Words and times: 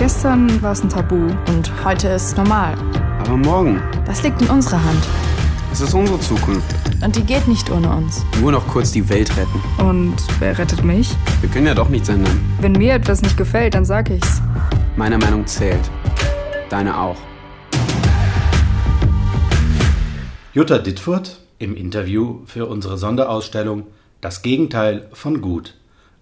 Gestern 0.00 0.62
war 0.62 0.72
es 0.72 0.82
ein 0.82 0.88
Tabu. 0.88 1.16
Und 1.48 1.84
heute 1.84 2.08
ist 2.08 2.34
normal. 2.34 2.74
Aber 3.18 3.36
morgen? 3.36 3.82
Das 4.06 4.22
liegt 4.22 4.40
in 4.40 4.48
unserer 4.48 4.82
Hand. 4.82 5.06
Es 5.70 5.82
ist 5.82 5.92
unsere 5.92 6.18
Zukunft. 6.20 6.74
Und 7.04 7.16
die 7.16 7.22
geht 7.22 7.46
nicht 7.46 7.70
ohne 7.70 7.90
uns. 7.94 8.24
Nur 8.40 8.50
noch 8.50 8.66
kurz 8.66 8.92
die 8.92 9.06
Welt 9.10 9.30
retten. 9.36 9.60
Und 9.78 10.16
wer 10.38 10.56
rettet 10.56 10.82
mich? 10.84 11.14
Wir 11.42 11.50
können 11.50 11.66
ja 11.66 11.74
doch 11.74 11.90
nichts 11.90 12.08
ändern. 12.08 12.40
Wenn 12.62 12.72
mir 12.72 12.94
etwas 12.94 13.20
nicht 13.20 13.36
gefällt, 13.36 13.74
dann 13.74 13.84
sag 13.84 14.08
ich's. 14.08 14.40
Meine 14.96 15.18
Meinung 15.18 15.46
zählt. 15.46 15.90
Deine 16.70 16.98
auch. 16.98 17.18
Jutta 20.54 20.78
Dittfurt 20.78 21.40
im 21.58 21.76
Interview 21.76 22.38
für 22.46 22.64
unsere 22.64 22.96
Sonderausstellung 22.96 23.86
Das 24.22 24.40
Gegenteil 24.40 25.10
von 25.12 25.42
Gut. 25.42 25.74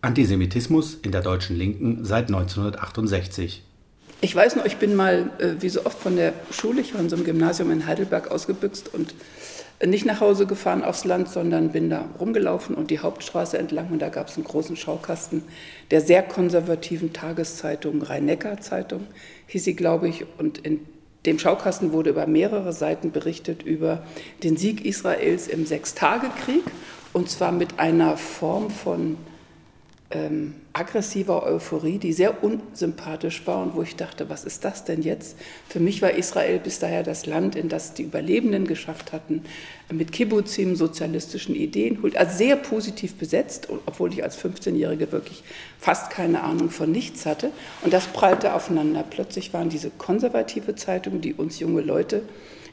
Antisemitismus 0.03 0.95
in 0.95 1.13
der 1.13 1.23
deutschen 1.23 1.57
Linken 1.57 2.05
seit 2.05 2.27
1968. 2.27 3.63
Ich 4.21 4.35
weiß 4.35 4.57
noch, 4.57 4.65
ich 4.65 4.79
bin 4.79 4.97
mal, 4.97 5.31
äh, 5.39 5.61
wie 5.61 5.69
so 5.69 5.87
oft 5.87 5.99
von 5.99 6.17
der 6.17 6.33
Schule, 6.51 6.81
ich 6.81 6.93
war 6.93 7.01
in 7.01 7.09
so 7.09 7.15
einem 7.15 7.25
Gymnasium 7.25 7.71
in 7.71 7.87
Heidelberg 7.87 8.31
ausgebüxt 8.31 8.93
und 8.93 9.15
nicht 9.87 10.05
nach 10.05 10.21
Hause 10.21 10.47
gefahren 10.47 10.83
aufs 10.83 11.05
Land, 11.05 11.29
sondern 11.29 11.71
bin 11.71 11.89
da 11.89 12.05
rumgelaufen 12.19 12.75
und 12.75 12.91
die 12.91 12.99
Hauptstraße 12.99 13.59
entlang 13.59 13.91
und 13.93 14.01
da 14.01 14.09
gab 14.09 14.27
es 14.27 14.35
einen 14.35 14.45
großen 14.45 14.75
Schaukasten 14.75 15.45
der 15.93 16.01
sehr 16.01 16.25
konservativen 16.25 17.13
Tageszeitung 17.13 18.03
Rhein-Neckar-Zeitung, 18.03 19.07
hieß 19.47 19.63
sie, 19.63 19.77
glaube 19.77 20.09
ich, 20.09 20.27
und 20.39 20.59
in 20.59 20.81
dem 21.27 21.39
Schaukasten 21.39 21.93
wurde 21.93 22.11
über 22.11 22.27
mehrere 22.27 22.73
Seiten 22.73 23.13
berichtet 23.13 23.63
über 23.63 24.05
den 24.43 24.57
Sieg 24.57 24.85
Israels 24.85 25.47
im 25.47 25.65
Sechstagekrieg 25.65 26.65
und 27.13 27.31
zwar 27.31 27.53
mit 27.53 27.79
einer 27.79 28.17
Form 28.17 28.71
von 28.71 29.17
ähm, 30.11 30.55
aggressiver 30.73 31.43
Euphorie, 31.43 31.99
die 31.99 32.15
sehr 32.15 32.43
unsympathisch 32.43 33.47
war 33.47 33.63
und 33.63 33.75
wo 33.75 33.83
ich 33.83 33.95
dachte, 33.95 34.31
was 34.31 34.45
ist 34.45 34.65
das 34.65 34.85
denn 34.85 35.03
jetzt? 35.03 35.37
Für 35.69 35.81
mich 35.81 36.01
war 36.01 36.13
Israel 36.13 36.59
bis 36.59 36.79
daher 36.79 37.03
das 37.03 37.27
Land, 37.27 37.57
in 37.57 37.69
das 37.69 37.93
die 37.93 38.05
Überlebenden 38.05 38.67
geschafft 38.67 39.13
hatten, 39.13 39.43
mit 39.93 40.13
Kibbutzim, 40.13 40.77
sozialistischen 40.77 41.55
Ideen, 41.55 41.99
also 42.15 42.39
sehr 42.39 42.57
positiv 42.57 43.17
besetzt, 43.17 43.69
obwohl 43.85 44.13
ich 44.13 44.23
als 44.23 44.39
15-Jährige 44.43 45.13
wirklich 45.13 45.43
fast 45.79 46.11
keine 46.11 46.43
Ahnung 46.43 46.71
von 46.71 46.91
nichts 46.91 47.27
hatte. 47.27 47.51
Und 47.83 47.93
das 47.93 48.07
prallte 48.07 48.55
aufeinander. 48.55 49.05
Plötzlich 49.09 49.53
waren 49.53 49.69
diese 49.69 49.91
konservative 49.91 50.75
Zeitung, 50.75 51.21
die 51.21 51.35
uns 51.35 51.59
junge 51.59 51.83
Leute 51.83 52.23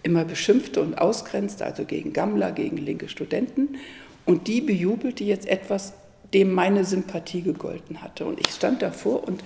immer 0.03 0.23
beschimpfte 0.23 0.81
und 0.81 0.97
ausgrenzte, 0.97 1.65
also 1.65 1.83
gegen 1.83 2.13
Gammler, 2.13 2.53
gegen 2.53 2.77
linke 2.77 3.09
Studenten. 3.09 3.77
Und 4.25 4.47
die 4.47 4.61
bejubelte 4.61 5.23
jetzt 5.23 5.47
etwas 5.47 5.93
dem 6.35 6.51
meine 6.51 6.83
Sympathie 6.83 7.41
gegolten 7.41 8.01
hatte. 8.01 8.25
Und 8.25 8.45
ich 8.45 8.53
stand 8.53 8.81
davor 8.81 9.25
und 9.25 9.41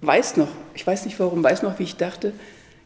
weiß 0.00 0.38
noch, 0.38 0.48
ich 0.74 0.86
weiß 0.86 1.04
nicht 1.04 1.20
warum, 1.20 1.44
weiß 1.44 1.62
noch, 1.62 1.78
wie 1.78 1.82
ich 1.82 1.96
dachte, 1.96 2.32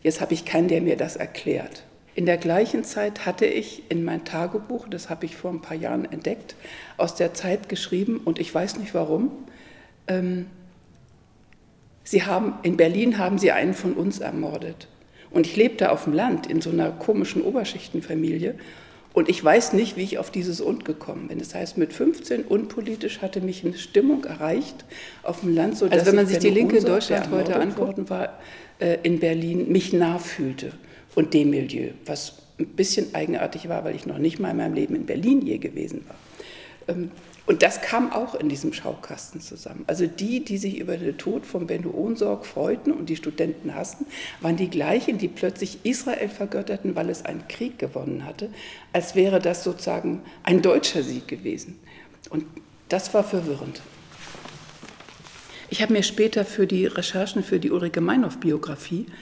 jetzt 0.02 0.20
habe 0.20 0.34
ich 0.34 0.44
keinen, 0.44 0.66
der 0.66 0.82
mir 0.82 0.96
das 0.96 1.14
erklärt. 1.14 1.84
In 2.16 2.26
der 2.26 2.36
gleichen 2.36 2.82
Zeit 2.82 3.24
hatte 3.24 3.46
ich 3.46 3.84
in 3.90 4.02
mein 4.02 4.24
Tagebuch, 4.24 4.88
das 4.88 5.08
habe 5.08 5.24
ich 5.24 5.36
vor 5.36 5.52
ein 5.52 5.62
paar 5.62 5.76
Jahren 5.76 6.04
entdeckt, 6.04 6.56
aus 6.96 7.14
der 7.14 7.32
Zeit 7.32 7.68
geschrieben 7.68 8.20
und 8.24 8.40
ich 8.40 8.52
weiß 8.52 8.78
nicht 8.78 8.92
warum. 8.92 9.30
Ähm, 10.08 10.46
sie 12.02 12.24
haben, 12.24 12.54
in 12.64 12.76
Berlin 12.76 13.18
haben 13.18 13.38
sie 13.38 13.52
einen 13.52 13.72
von 13.72 13.92
uns 13.92 14.18
ermordet. 14.18 14.88
Und 15.30 15.46
ich 15.46 15.54
lebte 15.54 15.92
auf 15.92 16.04
dem 16.04 16.12
Land 16.12 16.48
in 16.48 16.60
so 16.60 16.70
einer 16.70 16.90
komischen 16.90 17.40
Oberschichtenfamilie 17.42 18.56
und 19.14 19.28
ich 19.28 19.42
weiß 19.42 19.74
nicht, 19.74 19.96
wie 19.96 20.02
ich 20.02 20.18
auf 20.18 20.30
dieses 20.30 20.60
Und 20.60 20.84
gekommen 20.84 21.28
bin. 21.28 21.38
Das 21.38 21.54
heißt, 21.54 21.76
mit 21.76 21.92
15 21.92 22.44
unpolitisch 22.44 23.20
hatte 23.20 23.40
mich 23.40 23.64
eine 23.64 23.76
Stimmung 23.76 24.24
erreicht 24.24 24.84
auf 25.22 25.40
dem 25.40 25.54
Land, 25.54 25.76
so 25.76 25.86
also 25.86 26.06
wenn 26.06 26.16
man 26.16 26.26
sich 26.26 26.38
die 26.38 26.50
linke 26.50 26.80
Deutschland 26.80 27.30
heute 27.30 27.56
anguckt, 27.56 28.08
war 28.08 28.38
äh, 28.78 28.98
in 29.02 29.20
Berlin 29.20 29.70
mich 29.70 29.92
nah 29.92 30.18
fühlte 30.18 30.72
und 31.14 31.34
dem 31.34 31.50
Milieu, 31.50 31.90
was 32.06 32.38
ein 32.58 32.66
bisschen 32.68 33.14
eigenartig 33.14 33.68
war, 33.68 33.84
weil 33.84 33.94
ich 33.94 34.06
noch 34.06 34.18
nicht 34.18 34.38
mal 34.38 34.50
in 34.50 34.56
meinem 34.56 34.74
Leben 34.74 34.94
in 34.96 35.06
Berlin 35.06 35.42
je 35.42 35.58
gewesen 35.58 36.04
war. 36.06 36.94
Ähm, 36.94 37.10
und 37.44 37.62
das 37.62 37.80
kam 37.80 38.12
auch 38.12 38.34
in 38.34 38.48
diesem 38.48 38.72
Schaukasten 38.72 39.40
zusammen. 39.40 39.84
Also 39.88 40.06
die, 40.06 40.44
die 40.44 40.58
sich 40.58 40.78
über 40.78 40.96
den 40.96 41.18
Tod 41.18 41.44
von 41.44 41.66
Benno 41.66 41.90
Ohnsorg 41.90 42.46
freuten 42.46 42.92
und 42.92 43.08
die 43.08 43.16
Studenten 43.16 43.74
hassten, 43.74 44.06
waren 44.40 44.56
die 44.56 44.70
gleichen, 44.70 45.18
die 45.18 45.28
plötzlich 45.28 45.80
Israel 45.82 46.28
vergötterten, 46.28 46.94
weil 46.94 47.10
es 47.10 47.24
einen 47.24 47.48
Krieg 47.48 47.78
gewonnen 47.78 48.24
hatte, 48.24 48.50
als 48.92 49.16
wäre 49.16 49.40
das 49.40 49.64
sozusagen 49.64 50.22
ein 50.44 50.62
deutscher 50.62 51.02
Sieg 51.02 51.26
gewesen. 51.26 51.80
Und 52.30 52.44
das 52.88 53.12
war 53.12 53.24
verwirrend. 53.24 53.82
Ich 55.68 55.82
habe 55.82 55.94
mir 55.94 56.02
später 56.02 56.44
für 56.44 56.66
die 56.66 56.86
Recherchen 56.86 57.42
für 57.42 57.58
die 57.58 57.70
Ulrike 57.70 58.02
Meinhoff-Biografie 58.02 59.06
äh, 59.06 59.12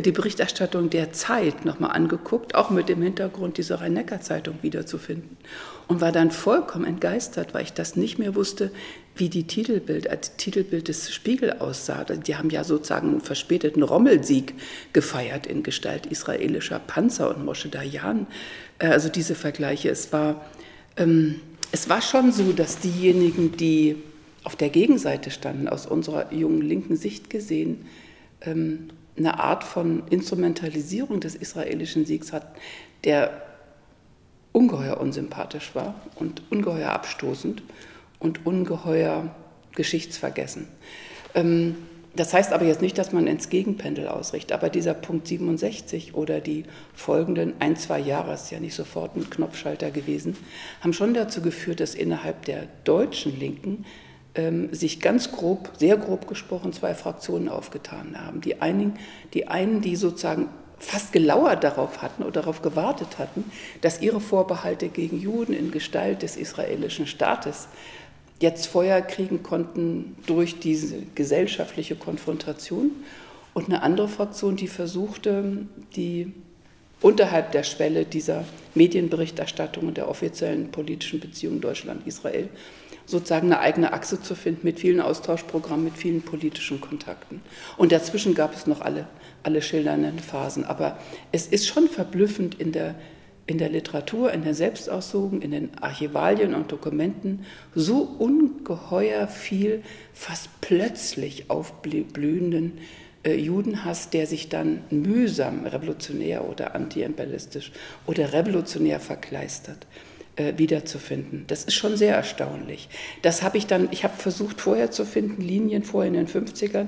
die 0.00 0.12
Berichterstattung 0.12 0.90
der 0.90 1.12
Zeit 1.12 1.64
nochmal 1.64 1.92
angeguckt, 1.92 2.54
auch 2.54 2.70
mit 2.70 2.88
dem 2.88 3.00
Hintergrund, 3.02 3.58
diese 3.58 3.80
Rhein-Neckar-Zeitung 3.80 4.58
wiederzufinden. 4.62 5.36
Und 5.86 6.00
war 6.00 6.10
dann 6.10 6.30
vollkommen 6.30 6.84
entgeistert, 6.84 7.54
weil 7.54 7.62
ich 7.62 7.72
das 7.72 7.94
nicht 7.94 8.18
mehr 8.18 8.34
wusste, 8.34 8.70
wie 9.14 9.28
die 9.28 9.46
Titelbild, 9.46 10.10
als 10.10 10.30
äh, 10.30 10.32
Titelbild 10.36 10.88
des 10.88 11.12
Spiegel 11.12 11.52
aussah. 11.52 12.04
Die 12.04 12.36
haben 12.36 12.50
ja 12.50 12.64
sozusagen 12.64 13.10
einen 13.10 13.20
verspäteten 13.20 13.82
Rommelsieg 13.82 14.54
gefeiert 14.92 15.46
in 15.46 15.62
Gestalt 15.62 16.06
israelischer 16.06 16.80
Panzer 16.80 17.34
und 17.34 17.44
Mosche 17.44 17.68
Dayan. 17.68 18.26
Äh, 18.78 18.88
also 18.88 19.08
diese 19.08 19.34
Vergleiche. 19.34 19.90
Es 19.90 20.12
war, 20.12 20.44
ähm, 20.96 21.40
es 21.70 21.88
war 21.88 22.02
schon 22.02 22.32
so, 22.32 22.52
dass 22.52 22.78
diejenigen, 22.78 23.56
die 23.56 23.96
auf 24.42 24.56
der 24.56 24.70
Gegenseite 24.70 25.30
standen, 25.30 25.68
aus 25.68 25.86
unserer 25.86 26.32
jungen 26.32 26.62
linken 26.62 26.96
Sicht 26.96 27.30
gesehen, 27.30 27.86
ähm, 28.40 28.88
eine 29.16 29.38
Art 29.38 29.64
von 29.64 30.02
Instrumentalisierung 30.08 31.20
des 31.20 31.34
israelischen 31.34 32.04
Siegs 32.04 32.32
hat, 32.32 32.46
der 33.04 33.42
ungeheuer 34.52 34.98
unsympathisch 35.00 35.74
war 35.74 35.94
und 36.16 36.42
ungeheuer 36.50 36.90
abstoßend 36.90 37.62
und 38.18 38.46
ungeheuer 38.46 39.34
geschichtsvergessen. 39.74 40.68
Ähm, 41.34 41.76
das 42.16 42.32
heißt 42.32 42.52
aber 42.52 42.64
jetzt 42.64 42.80
nicht, 42.80 42.96
dass 42.96 43.12
man 43.12 43.26
ins 43.26 43.48
Gegenpendel 43.48 44.06
ausrichtet, 44.06 44.52
aber 44.52 44.68
dieser 44.68 44.94
Punkt 44.94 45.26
67 45.26 46.14
oder 46.14 46.40
die 46.40 46.64
folgenden 46.94 47.54
ein, 47.58 47.74
zwei 47.74 47.98
Jahre, 47.98 48.34
ist 48.34 48.52
ja 48.52 48.60
nicht 48.60 48.74
sofort 48.74 49.16
ein 49.16 49.28
Knopfschalter 49.28 49.90
gewesen, 49.90 50.36
haben 50.80 50.92
schon 50.92 51.12
dazu 51.12 51.42
geführt, 51.42 51.80
dass 51.80 51.96
innerhalb 51.96 52.44
der 52.44 52.68
deutschen 52.84 53.38
Linken 53.38 53.84
sich 54.72 54.98
ganz 55.00 55.30
grob, 55.30 55.70
sehr 55.78 55.96
grob 55.96 56.26
gesprochen, 56.26 56.72
zwei 56.72 56.94
Fraktionen 56.94 57.48
aufgetan 57.48 58.16
haben. 58.20 58.40
Die 58.40 58.60
einen, 58.60 58.98
die, 59.32 59.46
einen, 59.46 59.80
die 59.80 59.94
sozusagen 59.94 60.48
fast 60.78 61.12
gelauert 61.12 61.62
darauf 61.64 62.02
hatten 62.02 62.22
oder 62.22 62.40
darauf 62.40 62.60
gewartet 62.60 63.18
hatten, 63.18 63.44
dass 63.80 64.00
ihre 64.02 64.20
Vorbehalte 64.20 64.88
gegen 64.88 65.20
Juden 65.20 65.52
in 65.54 65.70
Gestalt 65.70 66.22
des 66.22 66.36
israelischen 66.36 67.06
Staates 67.06 67.68
jetzt 68.40 68.66
Feuer 68.66 69.00
kriegen 69.00 69.42
konnten 69.42 70.16
durch 70.26 70.58
diese 70.58 70.96
gesellschaftliche 71.14 71.96
Konfrontation. 71.96 72.90
Und 73.54 73.66
eine 73.66 73.82
andere 73.82 74.08
Fraktion, 74.08 74.56
die 74.56 74.66
versuchte, 74.66 75.66
die 75.94 76.32
unterhalb 77.00 77.52
der 77.52 77.62
Schwelle 77.62 78.04
dieser 78.04 78.44
Medienberichterstattung 78.74 79.86
und 79.88 79.96
der 79.96 80.08
offiziellen 80.08 80.72
politischen 80.72 81.20
Beziehungen 81.20 81.60
Deutschland-Israel 81.60 82.48
sozusagen 83.06 83.52
eine 83.52 83.60
eigene 83.60 83.92
Achse 83.92 84.20
zu 84.20 84.34
finden 84.34 84.60
mit 84.62 84.80
vielen 84.80 85.00
Austauschprogrammen, 85.00 85.84
mit 85.84 85.96
vielen 85.96 86.22
politischen 86.22 86.80
Kontakten. 86.80 87.42
Und 87.76 87.92
dazwischen 87.92 88.34
gab 88.34 88.54
es 88.54 88.66
noch 88.66 88.80
alle, 88.80 89.06
alle 89.42 89.62
schildernden 89.62 90.18
Phasen. 90.18 90.64
Aber 90.64 90.98
es 91.32 91.46
ist 91.46 91.66
schon 91.66 91.88
verblüffend 91.88 92.60
in 92.60 92.72
der, 92.72 92.94
in 93.46 93.58
der 93.58 93.68
Literatur, 93.68 94.32
in 94.32 94.42
der 94.42 94.54
Selbstaussugung, 94.54 95.42
in 95.42 95.50
den 95.50 95.70
Archivalien 95.80 96.54
und 96.54 96.72
Dokumenten 96.72 97.44
so 97.74 97.98
ungeheuer 98.18 99.28
viel, 99.28 99.82
fast 100.12 100.48
plötzlich 100.60 101.50
aufblühenden 101.50 102.78
äh, 103.22 103.34
Judenhass, 103.34 104.10
der 104.10 104.26
sich 104.26 104.48
dann 104.48 104.82
mühsam 104.90 105.66
revolutionär 105.66 106.48
oder 106.48 106.74
antiimperialistisch 106.74 107.72
oder 108.06 108.32
revolutionär 108.32 109.00
verkleistert 109.00 109.86
äh, 110.36 110.54
wiederzufinden. 110.56 111.44
Das 111.46 111.64
ist 111.64 111.74
schon 111.74 111.96
sehr 111.96 112.14
erstaunlich. 112.16 112.88
Das 113.22 113.42
habe 113.42 113.58
ich 113.58 113.66
dann, 113.66 113.88
ich 113.90 114.04
habe 114.04 114.16
versucht 114.16 114.60
vorher 114.60 114.90
zu 114.90 115.04
finden, 115.04 115.42
Linien 115.42 115.82
vorher 115.82 116.12
in 116.12 116.26
den 116.26 116.28
50ern 116.28 116.86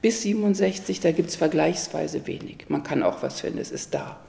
bis 0.00 0.22
67, 0.22 1.00
da 1.00 1.10
gibt 1.10 1.28
es 1.28 1.36
vergleichsweise 1.36 2.26
wenig. 2.26 2.66
Man 2.68 2.84
kann 2.84 3.02
auch 3.02 3.22
was 3.22 3.40
finden, 3.40 3.58
es 3.58 3.70
ist 3.70 3.94
da. 3.94 4.20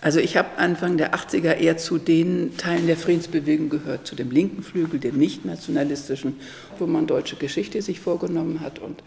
Also 0.00 0.18
ich 0.18 0.36
habe 0.36 0.56
Anfang 0.56 0.96
der 0.96 1.14
80er 1.14 1.54
eher 1.54 1.76
zu 1.76 1.96
den 1.96 2.56
Teilen 2.56 2.88
der 2.88 2.96
Friedensbewegung 2.96 3.68
gehört, 3.68 4.04
zu 4.06 4.16
dem 4.16 4.32
linken 4.32 4.64
Flügel, 4.64 4.98
dem 4.98 5.16
nicht-nationalistischen, 5.16 6.40
wo 6.78 6.86
man 6.86 7.06
deutsche 7.06 7.36
Geschichte 7.36 7.80
sich 7.82 8.00
vorgenommen 8.00 8.60
hat 8.60 8.80
und 8.80 9.02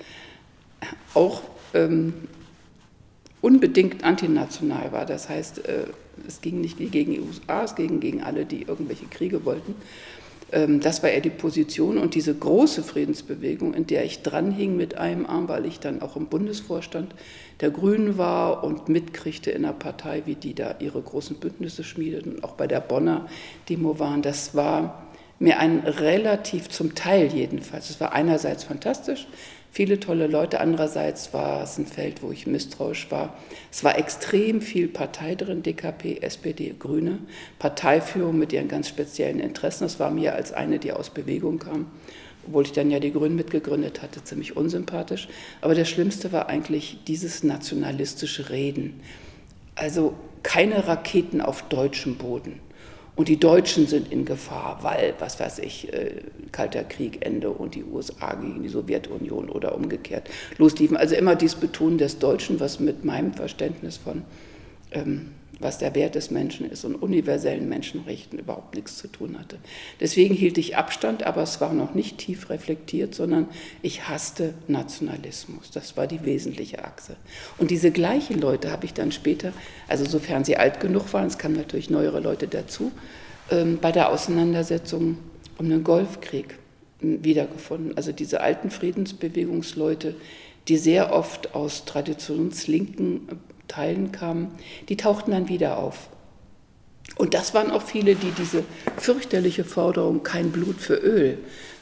auch 1.14 1.42
ähm, 1.74 2.14
unbedingt 3.46 4.04
antinational 4.04 4.92
war. 4.92 5.06
Das 5.06 5.30
heißt, 5.30 5.68
äh, 5.68 5.86
es 6.28 6.42
ging 6.42 6.62
nicht 6.62 6.80
gegen 6.80 7.14
die 7.14 7.20
USA, 7.20 7.64
es 7.64 7.76
ging 7.76 8.00
gegen 8.00 8.24
alle, 8.24 8.44
die 8.44 8.64
irgendwelche 8.64 9.06
Kriege 9.06 9.46
wollten. 9.46 9.76
Ähm, 10.52 10.80
das 10.80 11.04
war 11.04 11.12
eher 11.12 11.22
die 11.22 11.30
Position 11.30 12.00
und 12.00 12.16
diese 12.16 12.34
große 12.34 12.82
Friedensbewegung, 12.82 13.76
in 13.76 13.86
der 13.86 14.04
ich 14.04 14.24
dranhing 14.24 14.76
mit 14.76 14.98
einem 14.98 15.28
Arm, 15.28 15.48
weil 15.48 15.68
ich 15.68 15.80
dann 15.80 16.02
auch 16.02 16.16
im 16.16 16.26
Bundesvorstand 16.26 17.14
der 17.62 17.70
Grünen 17.70 18.18
war 18.18 18.64
und 18.64 18.90
mitkriegte 18.90 19.52
in 19.52 19.64
einer 19.64 19.76
Partei, 19.76 20.24
wie 20.26 20.36
die 20.36 20.56
da 20.56 20.78
ihre 20.80 21.02
großen 21.02 21.38
Bündnisse 21.38 21.84
schmiedeten 21.84 22.38
und 22.38 22.44
auch 22.44 22.54
bei 22.54 22.66
der 22.66 22.80
Bonner 22.80 23.30
Demo 23.70 24.00
waren. 24.00 24.24
Das 24.24 24.56
war 24.56 25.06
mir 25.38 25.60
ein 25.60 25.80
relativ, 25.80 26.70
zum 26.70 26.96
Teil 26.96 27.28
jedenfalls, 27.28 27.92
es 27.92 28.00
war 28.00 28.14
einerseits 28.14 28.64
fantastisch, 28.64 29.28
viele 29.76 30.00
tolle 30.00 30.28
Leute, 30.28 30.62
andererseits 30.62 31.34
war 31.34 31.62
es 31.62 31.78
ein 31.78 31.86
Feld, 31.86 32.24
wo 32.24 32.32
ich 32.32 32.48
misstrauisch 32.48 33.12
war. 33.12 33.38
Es 33.70 33.84
war 33.84 33.98
extrem 33.98 34.62
viel 34.62 34.88
Partei 34.88 35.36
drin, 35.36 35.64
DKP, 35.64 36.22
SPD, 36.22 36.74
Grüne, 36.80 37.20
Parteiführung 37.60 38.40
mit 38.40 38.54
ihren 38.54 38.70
ganz 38.70 38.88
speziellen 38.88 39.42
Interessen. 39.42 39.84
Das 39.84 40.00
war 40.00 40.12
mir 40.12 40.34
als 40.34 40.54
eine, 40.54 40.80
die 40.80 40.94
aus 40.94 41.10
Bewegung 41.10 41.60
kam, 41.60 41.88
obwohl 42.48 42.64
ich 42.64 42.72
dann 42.72 42.90
ja 42.90 43.02
die 43.02 43.12
Grünen 43.12 43.36
mitgegründet 43.36 44.02
hatte, 44.02 44.24
ziemlich 44.24 44.56
unsympathisch. 44.56 45.28
Aber 45.60 45.76
das 45.76 45.90
Schlimmste 45.90 46.32
war 46.32 46.48
eigentlich 46.48 47.00
dieses 47.06 47.44
nationalistische 47.44 48.50
Reden. 48.52 49.02
Also 49.76 50.14
keine 50.42 50.88
Raketen 50.88 51.42
auf 51.42 51.64
deutschem 51.64 52.16
Boden. 52.16 52.62
Und 53.16 53.30
die 53.30 53.40
Deutschen 53.40 53.88
sind 53.88 54.12
in 54.12 54.26
Gefahr, 54.26 54.80
weil, 54.82 55.14
was 55.20 55.40
weiß 55.40 55.60
ich, 55.60 55.94
äh, 55.94 56.22
Kalter 56.52 56.84
Krieg, 56.84 57.26
Ende 57.26 57.50
und 57.50 57.76
die 57.76 57.84
USA 57.84 58.36
gegen 58.36 58.62
die 58.62 58.70
Sowjetunion 58.70 59.50
oder 59.50 59.76
umgekehrt 59.76 60.30
losliefen. 60.58 60.98
Also 60.98 61.16
immer 61.16 61.36
dieses 61.36 61.56
Betonen 61.56 61.98
des 61.98 62.20
Deutschen, 62.20 62.60
was 62.60 62.80
mit 62.80 63.06
meinem 63.06 63.34
Verständnis 63.34 63.98
von 63.98 64.24
ähm, 64.92 65.32
was 65.60 65.78
der 65.78 65.96
Wert 65.96 66.16
des 66.16 66.32
Menschen 66.32 66.70
ist 66.70 66.84
und 66.84 66.96
universellen 66.96 67.70
Menschenrechten 67.70 68.40
überhaupt 68.40 68.76
nichts 68.76 68.98
zu 68.98 69.08
tun 69.08 69.40
hatte. 69.40 69.58
Deswegen 70.00 70.36
hielt 70.36 70.58
ich 70.58 70.76
Abstand, 70.76 71.24
aber 71.24 71.44
es 71.44 71.62
war 71.62 71.74
noch 71.74 71.94
nicht 71.94 72.18
tief 72.18 72.50
reflektiert, 72.50 73.16
sondern 73.16 73.48
ich 73.82 74.08
hasste 74.10 74.54
Nationalismus. 74.68 75.72
Das 75.72 75.96
war 75.98 76.08
die 76.08 76.26
wesentliche 76.26 76.84
Achse. 76.84 77.16
Und 77.58 77.72
diese 77.72 77.92
gleichen 77.92 78.40
Leute 78.40 78.72
habe 78.72 78.86
ich 78.86 78.94
dann 78.94 79.12
später, 79.12 79.54
also 79.88 80.06
sofern 80.06 80.44
sie 80.44 80.58
alt 80.58 80.80
genug 80.80 81.14
waren, 81.14 81.28
es 81.28 81.38
kamen 81.38 81.56
natürlich 81.56 81.90
neuere 81.90 82.20
Leute 82.20 82.48
dazu, 82.48 82.92
ähm, 83.50 83.80
bei 83.82 83.92
der 83.92 84.10
Auseinandersetzung 84.10 85.18
um 85.58 85.70
den 85.70 85.84
Golfkrieg 85.84 86.58
ähm, 87.02 87.24
wiedergefunden. 87.24 87.96
Also 87.96 88.12
diese 88.12 88.42
alten 88.42 88.72
Friedensbewegungsleute, 88.72 90.16
die 90.68 90.78
sehr 90.78 91.14
oft 91.14 91.54
aus 91.56 91.86
traditionslinken 91.86 93.30
Teilen 93.68 94.12
kamen, 94.12 94.52
die 94.90 94.98
tauchten 94.98 95.32
dann 95.32 95.50
wieder 95.50 95.78
auf. 95.78 96.10
Und 97.18 97.34
das 97.34 97.54
waren 97.54 97.72
auch 97.72 97.84
viele, 97.84 98.16
die 98.16 98.32
diese 98.32 98.64
fürchterliche 98.98 99.64
Forderung 99.64 100.24
kein 100.24 100.52
Blut 100.52 100.78
für 100.78 100.96
Öl 100.96 101.38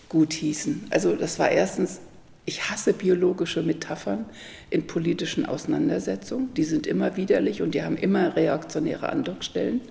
gut 0.09 0.33
hießen. 0.33 0.87
Also 0.89 1.15
das 1.15 1.39
war 1.39 1.49
erstens, 1.49 2.01
ich 2.45 2.69
hasse 2.69 2.93
biologische 2.93 3.63
Metaphern 3.63 4.25
in 4.69 4.85
politischen 4.85 5.45
Auseinandersetzungen. 5.45 6.53
Die 6.55 6.65
sind 6.65 6.85
immer 6.85 7.15
widerlich 7.15 7.61
und 7.61 7.73
die 7.73 7.83
haben 7.83 7.97
immer 7.97 8.35
reaktionäre 8.35 9.09
Andockstellen. 9.09 9.81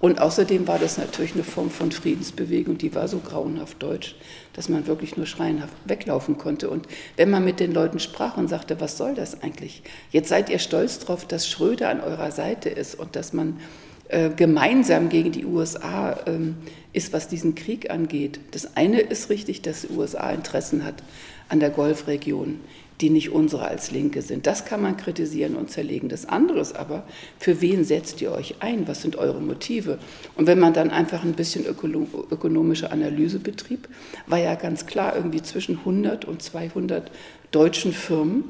Und 0.00 0.20
außerdem 0.20 0.68
war 0.68 0.78
das 0.78 0.98
natürlich 0.98 1.34
eine 1.34 1.44
Form 1.44 1.70
von 1.70 1.90
Friedensbewegung, 1.90 2.76
die 2.76 2.94
war 2.94 3.08
so 3.08 3.18
grauenhaft 3.18 3.82
deutsch, 3.82 4.16
dass 4.54 4.68
man 4.68 4.86
wirklich 4.86 5.16
nur 5.16 5.26
schreienhaft 5.26 5.74
weglaufen 5.84 6.38
konnte. 6.38 6.70
Und 6.70 6.86
wenn 7.16 7.30
man 7.30 7.44
mit 7.44 7.60
den 7.60 7.72
Leuten 7.72 7.98
sprach 7.98 8.36
und 8.36 8.48
sagte, 8.48 8.80
was 8.80 8.96
soll 8.96 9.14
das 9.14 9.42
eigentlich? 9.42 9.82
Jetzt 10.10 10.28
seid 10.28 10.48
ihr 10.48 10.58
stolz 10.58 10.98
darauf, 11.00 11.26
dass 11.26 11.48
Schröder 11.48 11.90
an 11.90 12.00
eurer 12.00 12.30
Seite 12.30 12.70
ist 12.70 12.94
und 12.94 13.16
dass 13.16 13.32
man 13.32 13.60
äh, 14.08 14.30
gemeinsam 14.30 15.08
gegen 15.08 15.32
die 15.32 15.44
USA 15.44 16.20
ähm, 16.26 16.56
ist, 16.92 17.12
was 17.12 17.28
diesen 17.28 17.54
Krieg 17.54 17.90
angeht. 17.90 18.38
Das 18.52 18.76
eine 18.76 19.00
ist 19.00 19.30
richtig, 19.30 19.62
dass 19.62 19.82
die 19.82 19.92
USA 19.94 20.30
Interessen 20.30 20.84
hat 20.84 21.02
an 21.48 21.60
der 21.60 21.70
Golfregion 21.70 22.60
die 23.00 23.10
nicht 23.10 23.30
unsere 23.30 23.66
als 23.66 23.90
Linke 23.90 24.22
sind. 24.22 24.46
Das 24.46 24.64
kann 24.64 24.80
man 24.80 24.96
kritisieren 24.96 25.56
und 25.56 25.70
zerlegen. 25.70 26.08
Das 26.08 26.26
andere 26.26 26.60
ist 26.60 26.76
aber, 26.76 27.04
für 27.38 27.60
wen 27.60 27.84
setzt 27.84 28.20
ihr 28.20 28.30
euch 28.32 28.56
ein? 28.60 28.86
Was 28.86 29.02
sind 29.02 29.16
eure 29.16 29.40
Motive? 29.40 29.98
Und 30.36 30.46
wenn 30.46 30.60
man 30.60 30.72
dann 30.72 30.90
einfach 30.90 31.24
ein 31.24 31.32
bisschen 31.32 31.64
ökonomische 31.66 32.92
Analyse 32.92 33.40
betrieb, 33.40 33.88
war 34.26 34.38
ja 34.38 34.54
ganz 34.54 34.86
klar, 34.86 35.16
irgendwie 35.16 35.42
zwischen 35.42 35.78
100 35.78 36.24
und 36.24 36.42
200 36.42 37.10
deutschen 37.50 37.92
Firmen 37.92 38.44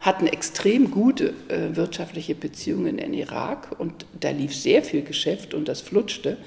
hatten 0.00 0.26
extrem 0.26 0.90
gute 0.90 1.34
äh, 1.48 1.76
wirtschaftliche 1.76 2.34
Beziehungen 2.34 2.98
in 2.98 3.12
Irak 3.12 3.76
und 3.78 4.06
da 4.18 4.30
lief 4.30 4.56
sehr 4.56 4.82
viel 4.82 5.02
Geschäft 5.02 5.52
und 5.52 5.68
das 5.68 5.82
flutschte. 5.82 6.38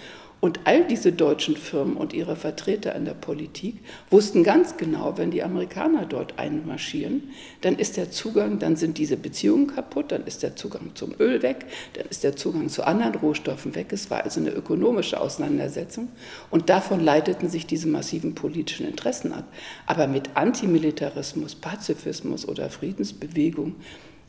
Und 0.43 0.59
all 0.65 0.85
diese 0.85 1.13
deutschen 1.13 1.55
Firmen 1.55 1.95
und 1.95 2.11
ihre 2.11 2.35
Vertreter 2.35 2.93
in 2.95 3.05
der 3.05 3.13
Politik 3.13 3.77
wussten 4.09 4.43
ganz 4.43 4.75
genau, 4.75 5.17
wenn 5.17 5.31
die 5.31 5.41
Amerikaner 5.41 6.05
dort 6.05 6.37
einmarschieren, 6.37 7.29
dann 7.61 7.77
ist 7.77 7.95
der 7.95 8.11
Zugang, 8.11 8.59
dann 8.59 8.75
sind 8.75 8.97
diese 8.97 9.15
Beziehungen 9.15 9.67
kaputt, 9.67 10.11
dann 10.11 10.25
ist 10.25 10.43
der 10.43 10.57
Zugang 10.57 10.95
zum 10.95 11.15
Öl 11.17 11.41
weg, 11.43 11.67
dann 11.93 12.07
ist 12.09 12.25
der 12.25 12.35
Zugang 12.35 12.67
zu 12.67 12.85
anderen 12.85 13.15
Rohstoffen 13.15 13.73
weg. 13.73 13.93
Es 13.93 14.11
war 14.11 14.25
also 14.25 14.41
eine 14.41 14.49
ökonomische 14.49 15.21
Auseinandersetzung 15.21 16.09
und 16.51 16.69
davon 16.69 16.99
leiteten 16.99 17.47
sich 17.47 17.65
diese 17.65 17.87
massiven 17.87 18.35
politischen 18.35 18.85
Interessen 18.85 19.31
ab. 19.31 19.45
Aber 19.85 20.07
mit 20.07 20.31
Antimilitarismus, 20.33 21.55
Pazifismus 21.55 22.45
oder 22.45 22.69
Friedensbewegung, 22.69 23.75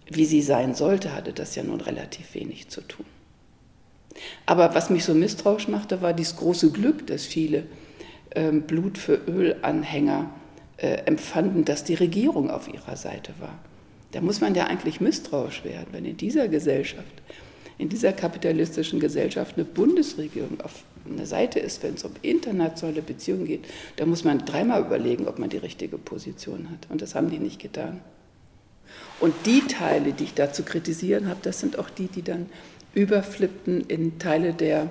wie 0.08 0.26
sie 0.26 0.42
sein 0.42 0.76
sollte, 0.76 1.12
hatte 1.12 1.32
das 1.32 1.56
ja 1.56 1.64
nun 1.64 1.80
relativ 1.80 2.36
wenig 2.36 2.68
zu 2.68 2.82
tun. 2.82 3.04
Aber 4.46 4.74
was 4.74 4.90
mich 4.90 5.04
so 5.04 5.14
misstrauisch 5.14 5.68
machte, 5.68 6.02
war 6.02 6.12
dieses 6.12 6.36
große 6.36 6.70
Glück, 6.70 7.06
dass 7.06 7.24
viele 7.24 7.64
ähm, 8.34 8.62
Blut 8.62 8.98
für 8.98 9.20
Öl-Anhänger 9.26 10.30
äh, 10.76 11.02
empfanden, 11.06 11.64
dass 11.64 11.84
die 11.84 11.94
Regierung 11.94 12.50
auf 12.50 12.72
ihrer 12.72 12.96
Seite 12.96 13.32
war. 13.40 13.58
Da 14.12 14.20
muss 14.20 14.40
man 14.40 14.54
ja 14.54 14.66
eigentlich 14.66 15.00
misstrauisch 15.00 15.64
werden, 15.64 15.88
wenn 15.92 16.04
in 16.04 16.16
dieser 16.16 16.48
Gesellschaft, 16.48 17.22
in 17.78 17.88
dieser 17.88 18.12
kapitalistischen 18.12 19.00
Gesellschaft 19.00 19.56
eine 19.56 19.64
Bundesregierung 19.64 20.60
auf 20.60 20.84
einer 21.04 21.26
Seite 21.26 21.58
ist, 21.58 21.82
wenn 21.82 21.94
es 21.94 22.04
um 22.04 22.12
internationale 22.22 23.02
Beziehungen 23.02 23.46
geht, 23.46 23.64
da 23.96 24.06
muss 24.06 24.24
man 24.24 24.44
dreimal 24.44 24.82
überlegen, 24.82 25.26
ob 25.26 25.38
man 25.38 25.50
die 25.50 25.58
richtige 25.58 25.98
Position 25.98 26.70
hat. 26.70 26.88
Und 26.90 27.02
das 27.02 27.14
haben 27.14 27.30
die 27.30 27.38
nicht 27.38 27.60
getan. 27.60 28.00
Und 29.20 29.34
die 29.46 29.60
Teile, 29.60 30.12
die 30.12 30.24
ich 30.24 30.34
da 30.34 30.52
zu 30.52 30.62
kritisieren 30.62 31.28
habe, 31.28 31.40
das 31.42 31.60
sind 31.60 31.78
auch 31.78 31.90
die, 31.90 32.08
die 32.08 32.22
dann 32.22 32.46
überflippten 32.94 33.82
in 33.82 34.18
Teile 34.18 34.54
der 34.54 34.88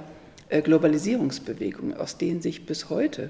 äh, 0.50 0.62
Globalisierungsbewegung, 0.62 1.96
aus 1.96 2.18
denen 2.18 2.42
sich 2.42 2.66
bis 2.66 2.90
heute 2.90 3.30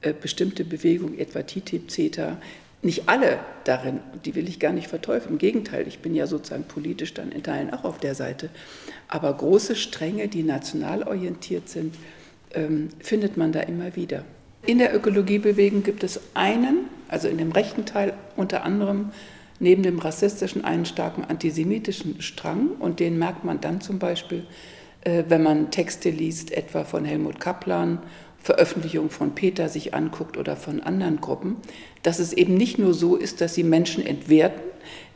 äh, 0.00 0.12
bestimmte 0.12 0.64
Bewegungen, 0.64 1.18
etwa 1.18 1.42
TTIP, 1.42 1.90
CETA, 1.90 2.38
nicht 2.82 3.08
alle 3.08 3.38
darin, 3.64 4.00
die 4.24 4.34
will 4.34 4.48
ich 4.48 4.60
gar 4.60 4.72
nicht 4.72 4.88
verteufeln. 4.88 5.34
Im 5.34 5.38
Gegenteil, 5.38 5.88
ich 5.88 6.00
bin 6.00 6.14
ja 6.14 6.26
sozusagen 6.26 6.64
politisch 6.64 7.14
dann 7.14 7.32
in 7.32 7.42
Teilen 7.42 7.72
auch 7.72 7.84
auf 7.84 7.98
der 7.98 8.14
Seite. 8.14 8.50
Aber 9.08 9.32
große 9.32 9.76
Stränge, 9.76 10.28
die 10.28 10.42
national 10.42 11.02
orientiert 11.02 11.68
sind, 11.68 11.94
ähm, 12.52 12.90
findet 13.00 13.36
man 13.36 13.52
da 13.52 13.60
immer 13.60 13.96
wieder. 13.96 14.24
In 14.66 14.78
der 14.78 14.94
Ökologiebewegung 14.94 15.82
gibt 15.82 16.04
es 16.04 16.20
einen, 16.34 16.86
also 17.08 17.28
in 17.28 17.38
dem 17.38 17.52
rechten 17.52 17.86
Teil 17.86 18.14
unter 18.36 18.64
anderem 18.64 19.10
neben 19.58 19.82
dem 19.82 19.98
rassistischen 19.98 20.64
einen 20.64 20.86
starken 20.86 21.24
antisemitischen 21.24 22.20
Strang. 22.20 22.68
Und 22.78 23.00
den 23.00 23.18
merkt 23.18 23.44
man 23.44 23.60
dann 23.60 23.80
zum 23.80 23.98
Beispiel, 23.98 24.44
äh, 25.02 25.24
wenn 25.28 25.42
man 25.42 25.70
Texte 25.70 26.10
liest, 26.10 26.52
etwa 26.52 26.84
von 26.84 27.04
Helmut 27.04 27.40
Kaplan, 27.40 27.98
Veröffentlichungen 28.46 29.10
von 29.10 29.34
Peter 29.34 29.68
sich 29.68 29.92
anguckt 29.92 30.36
oder 30.36 30.54
von 30.54 30.80
anderen 30.80 31.20
Gruppen, 31.20 31.56
dass 32.04 32.20
es 32.20 32.32
eben 32.32 32.54
nicht 32.54 32.78
nur 32.78 32.94
so 32.94 33.16
ist, 33.16 33.40
dass 33.40 33.54
sie 33.54 33.64
Menschen 33.64 34.06
entwerten, 34.06 34.62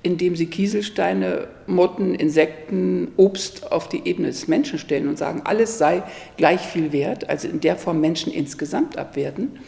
indem 0.02 0.34
sie 0.34 0.46
Kieselsteine, 0.46 1.46
Motten, 1.68 2.16
Insekten, 2.16 3.12
Obst 3.16 3.70
auf 3.70 3.88
die 3.88 4.04
Ebene 4.04 4.28
des 4.28 4.48
Menschen 4.48 4.80
stellen 4.80 5.06
und 5.06 5.16
sagen, 5.16 5.42
alles 5.44 5.78
sei 5.78 6.02
gleich 6.36 6.60
viel 6.60 6.90
wert, 6.90 7.28
also 7.28 7.46
in 7.46 7.60
der 7.60 7.76
Form 7.76 8.00
Menschen 8.00 8.32
insgesamt 8.32 8.98
abwerten, 8.98 9.60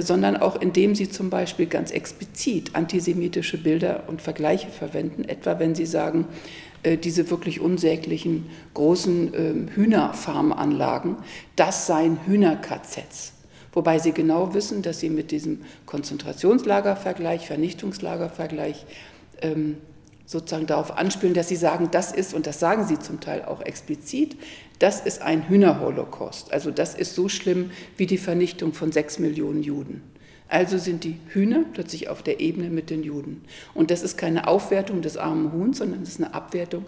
sondern 0.00 0.36
auch 0.36 0.60
indem 0.60 0.94
sie 0.94 1.08
zum 1.08 1.28
Beispiel 1.30 1.66
ganz 1.66 1.90
explizit 1.90 2.74
antisemitische 2.74 3.58
Bilder 3.58 4.04
und 4.06 4.22
Vergleiche 4.22 4.68
verwenden, 4.68 5.24
etwa 5.24 5.58
wenn 5.58 5.74
sie 5.74 5.86
sagen, 5.86 6.26
äh, 6.82 6.96
diese 6.96 7.30
wirklich 7.30 7.60
unsäglichen 7.60 8.46
großen 8.74 9.32
ähm, 9.34 9.68
Hühnerfarmanlagen, 9.74 11.16
das 11.56 11.86
seien 11.86 12.18
Hühner-KZs. 12.26 13.34
Wobei 13.72 13.98
sie 13.98 14.12
genau 14.12 14.52
wissen, 14.52 14.82
dass 14.82 15.00
sie 15.00 15.08
mit 15.08 15.30
diesem 15.30 15.60
Konzentrationslagervergleich, 15.86 17.46
Vernichtungslagervergleich 17.46 18.84
ähm, 19.40 19.76
sozusagen 20.26 20.66
darauf 20.66 20.96
anspielen, 20.96 21.34
dass 21.34 21.48
sie 21.48 21.56
sagen, 21.56 21.88
das 21.90 22.12
ist, 22.12 22.34
und 22.34 22.46
das 22.46 22.60
sagen 22.60 22.86
sie 22.86 22.98
zum 22.98 23.20
Teil 23.20 23.44
auch 23.44 23.60
explizit, 23.60 24.36
das 24.78 25.00
ist 25.00 25.22
ein 25.22 25.48
Hühnerholocaust. 25.48 26.52
Also 26.52 26.70
das 26.70 26.94
ist 26.94 27.14
so 27.14 27.28
schlimm 27.28 27.70
wie 27.96 28.06
die 28.06 28.18
Vernichtung 28.18 28.72
von 28.72 28.92
sechs 28.92 29.18
Millionen 29.18 29.62
Juden. 29.62 30.02
Also 30.48 30.76
sind 30.76 31.04
die 31.04 31.18
Hühner 31.28 31.64
plötzlich 31.72 32.08
auf 32.08 32.22
der 32.22 32.40
Ebene 32.40 32.68
mit 32.68 32.90
den 32.90 33.02
Juden. 33.02 33.42
Und 33.72 33.90
das 33.90 34.02
ist 34.02 34.18
keine 34.18 34.48
Aufwertung 34.48 35.00
des 35.00 35.16
armen 35.16 35.50
Huhns, 35.52 35.78
sondern 35.78 36.00
das 36.00 36.10
ist 36.10 36.22
eine 36.22 36.34
Abwertung 36.34 36.84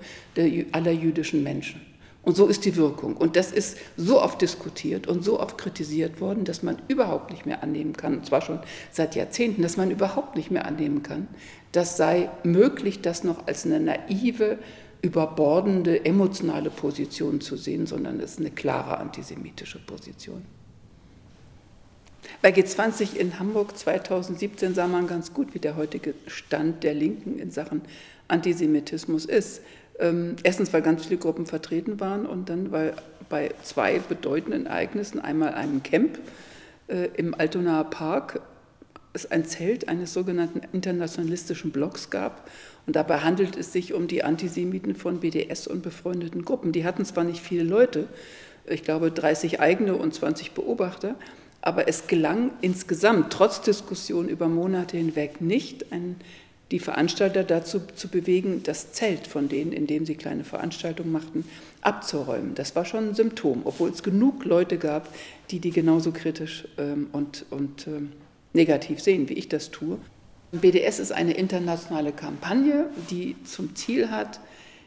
aller 0.72 0.92
jüdischen 0.92 1.42
Menschen. 1.42 1.80
Und 2.24 2.36
so 2.36 2.46
ist 2.46 2.64
die 2.64 2.76
Wirkung. 2.76 3.16
Und 3.16 3.36
das 3.36 3.52
ist 3.52 3.76
so 3.96 4.20
oft 4.22 4.40
diskutiert 4.40 5.06
und 5.06 5.22
so 5.22 5.40
oft 5.40 5.58
kritisiert 5.58 6.20
worden, 6.20 6.44
dass 6.44 6.62
man 6.62 6.80
überhaupt 6.88 7.30
nicht 7.30 7.44
mehr 7.44 7.62
annehmen 7.62 7.92
kann, 7.94 8.16
und 8.16 8.26
zwar 8.26 8.40
schon 8.40 8.60
seit 8.90 9.14
Jahrzehnten, 9.14 9.62
dass 9.62 9.76
man 9.76 9.90
überhaupt 9.90 10.36
nicht 10.36 10.50
mehr 10.50 10.64
annehmen 10.64 11.02
kann, 11.02 11.28
das 11.72 11.96
sei 11.96 12.30
möglich, 12.42 13.02
das 13.02 13.24
noch 13.24 13.46
als 13.46 13.66
eine 13.66 13.78
naive, 13.80 14.58
überbordende, 15.02 16.04
emotionale 16.06 16.70
Position 16.70 17.42
zu 17.42 17.56
sehen, 17.56 17.86
sondern 17.86 18.20
es 18.20 18.32
ist 18.32 18.40
eine 18.40 18.50
klare 18.50 18.96
antisemitische 18.96 19.78
Position. 19.78 20.46
Bei 22.40 22.50
G20 22.50 23.16
in 23.16 23.38
Hamburg 23.38 23.76
2017 23.76 24.74
sah 24.74 24.86
man 24.86 25.06
ganz 25.06 25.34
gut, 25.34 25.52
wie 25.52 25.58
der 25.58 25.76
heutige 25.76 26.14
Stand 26.26 26.82
der 26.84 26.94
Linken 26.94 27.38
in 27.38 27.50
Sachen 27.50 27.82
Antisemitismus 28.28 29.26
ist. 29.26 29.60
Ähm, 29.98 30.36
erstens, 30.42 30.72
weil 30.72 30.82
ganz 30.82 31.06
viele 31.06 31.18
Gruppen 31.18 31.46
vertreten 31.46 32.00
waren 32.00 32.26
und 32.26 32.48
dann, 32.48 32.72
weil 32.72 32.94
bei 33.28 33.52
zwei 33.62 34.00
bedeutenden 34.00 34.66
Ereignissen, 34.66 35.20
einmal 35.20 35.54
einem 35.54 35.82
Camp 35.82 36.18
äh, 36.88 37.08
im 37.16 37.34
Altonaer 37.34 37.84
Park, 37.84 38.40
es 39.12 39.30
ein 39.30 39.44
Zelt 39.44 39.88
eines 39.88 40.12
sogenannten 40.12 40.60
internationalistischen 40.72 41.70
Blocks 41.70 42.10
gab. 42.10 42.50
Und 42.86 42.96
dabei 42.96 43.20
handelt 43.20 43.56
es 43.56 43.72
sich 43.72 43.94
um 43.94 44.08
die 44.08 44.24
Antisemiten 44.24 44.94
von 44.94 45.20
BDS 45.20 45.68
und 45.68 45.82
befreundeten 45.82 46.44
Gruppen. 46.44 46.72
Die 46.72 46.84
hatten 46.84 47.04
zwar 47.04 47.24
nicht 47.24 47.40
viele 47.40 47.62
Leute, 47.62 48.08
ich 48.66 48.82
glaube 48.82 49.10
30 49.10 49.60
eigene 49.60 49.94
und 49.94 50.12
20 50.12 50.52
Beobachter, 50.52 51.14
aber 51.62 51.88
es 51.88 52.06
gelang 52.08 52.50
insgesamt, 52.60 53.32
trotz 53.32 53.62
Diskussion 53.62 54.28
über 54.28 54.48
Monate 54.48 54.96
hinweg, 54.96 55.40
nicht, 55.40 55.92
ein, 55.92 56.16
die 56.74 56.80
Veranstalter 56.80 57.44
dazu 57.44 57.82
zu 57.94 58.08
bewegen, 58.08 58.64
das 58.64 58.90
Zelt 58.90 59.28
von 59.28 59.48
denen, 59.48 59.72
in 59.72 59.86
dem 59.86 60.04
sie 60.04 60.16
kleine 60.16 60.42
Veranstaltungen 60.42 61.12
machten, 61.12 61.44
abzuräumen. 61.82 62.56
Das 62.56 62.74
war 62.74 62.84
schon 62.84 63.10
ein 63.10 63.14
Symptom, 63.14 63.62
obwohl 63.64 63.90
es 63.90 64.02
genug 64.02 64.44
Leute 64.44 64.76
gab, 64.76 65.08
die 65.52 65.60
die 65.60 65.70
genauso 65.70 66.10
kritisch 66.10 66.66
ähm, 66.76 67.10
und, 67.12 67.46
und 67.50 67.86
ähm, 67.86 68.10
negativ 68.54 69.00
sehen, 69.00 69.28
wie 69.28 69.34
ich 69.34 69.48
das 69.48 69.70
tue. 69.70 69.98
BDS 70.50 70.98
ist 70.98 71.12
eine 71.12 71.34
internationale 71.34 72.10
Kampagne, 72.10 72.86
die 73.08 73.36
zum 73.44 73.76
Ziel 73.76 74.10
hat, 74.10 74.40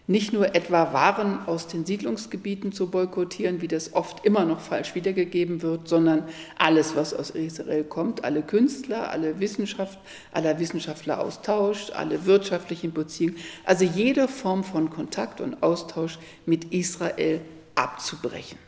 nicht 0.07 0.31
nur 0.31 0.55
etwa 0.55 0.93
Waren 0.93 1.45
aus 1.47 1.67
den 1.67 1.85
Siedlungsgebieten 1.85 2.71
zu 2.71 2.89
boykottieren, 2.89 3.61
wie 3.61 3.67
das 3.67 3.93
oft 3.93 4.25
immer 4.25 4.45
noch 4.45 4.61
falsch 4.61 4.95
wiedergegeben 4.95 5.61
wird, 5.61 5.87
sondern 5.89 6.23
alles, 6.57 6.95
was 6.95 7.13
aus 7.13 7.29
Israel 7.31 7.83
kommt, 7.83 8.23
alle 8.23 8.41
Künstler, 8.41 9.11
alle 9.11 9.39
Wissenschaft, 9.41 9.99
aller 10.31 10.59
Wissenschaftleraustausch, 10.59 11.91
alle 11.93 12.25
wirtschaftlichen 12.25 12.93
Beziehungen, 12.93 13.37
also 13.65 13.83
jede 13.83 14.29
Form 14.29 14.63
von 14.63 14.89
Kontakt 14.89 15.41
und 15.41 15.61
Austausch 15.61 16.19
mit 16.45 16.73
Israel 16.73 17.41
abzubrechen. 17.75 18.66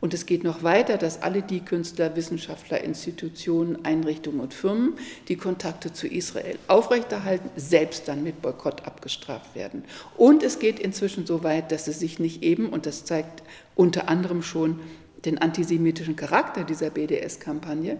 Und 0.00 0.12
es 0.12 0.26
geht 0.26 0.44
noch 0.44 0.62
weiter, 0.62 0.98
dass 0.98 1.22
alle 1.22 1.40
die 1.42 1.60
Künstler, 1.60 2.14
Wissenschaftler, 2.16 2.84
Institutionen, 2.84 3.84
Einrichtungen 3.84 4.40
und 4.40 4.52
Firmen, 4.52 4.94
die 5.28 5.36
Kontakte 5.36 5.92
zu 5.92 6.06
Israel 6.06 6.58
aufrechterhalten, 6.68 7.48
selbst 7.56 8.06
dann 8.06 8.22
mit 8.22 8.42
Boykott 8.42 8.86
abgestraft 8.86 9.54
werden. 9.54 9.84
Und 10.16 10.42
es 10.42 10.58
geht 10.58 10.78
inzwischen 10.78 11.24
so 11.24 11.42
weit, 11.42 11.72
dass 11.72 11.88
es 11.88 11.98
sich 11.98 12.18
nicht 12.18 12.42
eben, 12.42 12.68
und 12.68 12.84
das 12.84 13.04
zeigt 13.04 13.42
unter 13.74 14.08
anderem 14.08 14.42
schon 14.42 14.80
den 15.24 15.38
antisemitischen 15.38 16.14
Charakter 16.14 16.64
dieser 16.64 16.90
BDS-Kampagne, 16.90 17.96